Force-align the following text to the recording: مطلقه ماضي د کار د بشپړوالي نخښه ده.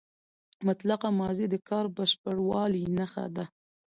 مطلقه 0.67 1.09
ماضي 1.19 1.45
د 1.49 1.55
کار 1.69 1.85
د 1.89 1.93
بشپړوالي 1.97 2.83
نخښه 2.97 3.25
ده. 3.35 3.45